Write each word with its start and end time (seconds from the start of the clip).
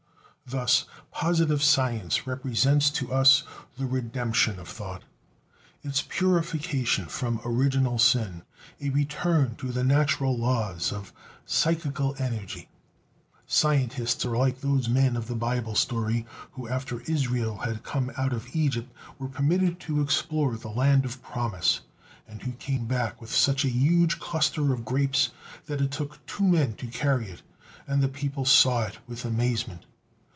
Thus 0.47 0.83
positive 1.11 1.63
science 1.63 2.27
represents 2.27 2.89
to 2.89 3.13
us 3.13 3.43
the 3.77 3.85
"redemption" 3.85 4.59
of 4.59 4.67
thought; 4.67 5.03
its 5.81 6.01
purification 6.01 7.05
from 7.05 7.39
original 7.45 7.97
sin, 7.97 8.41
a 8.81 8.89
return 8.89 9.55
to 9.59 9.71
the 9.71 9.85
natural 9.85 10.37
laws 10.37 10.91
of 10.91 11.13
psychical 11.45 12.17
energy. 12.19 12.67
Scientists 13.47 14.25
are 14.25 14.35
like 14.35 14.59
those 14.59 14.89
men 14.89 15.15
of 15.15 15.27
the 15.29 15.35
Bible 15.37 15.73
story 15.73 16.25
who, 16.51 16.67
after 16.67 16.99
Israel 17.09 17.59
had 17.59 17.83
come 17.83 18.11
out 18.17 18.33
of 18.33 18.53
Egypt, 18.53 18.91
were 19.19 19.29
permitted 19.29 19.79
to 19.79 20.01
explore 20.01 20.57
the 20.57 20.67
Land 20.67 21.05
of 21.05 21.23
Promise, 21.23 21.79
and 22.27 22.41
who 22.41 22.51
came 22.53 22.87
back 22.87 23.21
with 23.21 23.33
such 23.33 23.63
a 23.63 23.69
huge 23.71 24.19
cluster 24.19 24.73
of 24.73 24.83
grapes 24.83 25.29
that 25.67 25.79
it 25.79 25.91
took 25.91 26.25
two 26.25 26.43
men 26.43 26.73
to 26.73 26.87
carry 26.87 27.29
it, 27.29 27.41
and 27.87 28.01
the 28.03 28.09
people 28.09 28.43
saw 28.43 28.81
it 28.83 28.97
with 29.07 29.23
amazement. 29.23 29.85